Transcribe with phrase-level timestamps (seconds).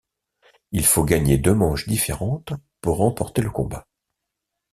[0.71, 3.87] Il faut gagner deux manches différentes pour remporter le combat.